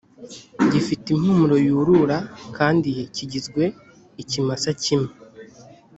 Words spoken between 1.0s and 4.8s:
impumuro yurura, kandi kigizwe ikimasa